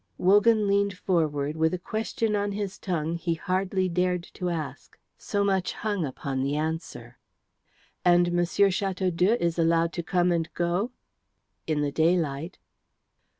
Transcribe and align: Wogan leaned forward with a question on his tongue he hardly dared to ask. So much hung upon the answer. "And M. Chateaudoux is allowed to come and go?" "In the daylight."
Wogan 0.17 0.65
leaned 0.67 0.97
forward 0.97 1.55
with 1.55 1.75
a 1.75 1.77
question 1.77 2.35
on 2.35 2.53
his 2.53 2.79
tongue 2.79 3.17
he 3.17 3.35
hardly 3.35 3.87
dared 3.87 4.23
to 4.33 4.49
ask. 4.49 4.97
So 5.15 5.43
much 5.43 5.73
hung 5.73 6.05
upon 6.05 6.41
the 6.41 6.55
answer. 6.55 7.19
"And 8.03 8.29
M. 8.29 8.43
Chateaudoux 8.43 9.37
is 9.39 9.59
allowed 9.59 9.93
to 9.93 10.01
come 10.01 10.31
and 10.31 10.51
go?" 10.55 10.89
"In 11.67 11.81
the 11.81 11.91
daylight." 11.91 12.57